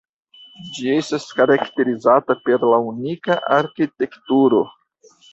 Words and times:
Ĝi 0.75 0.85
estas 0.93 1.25
karakterizata 1.39 2.35
per 2.47 2.65
la 2.71 2.79
unika 2.93 3.37
arkitekturo. 3.57 4.63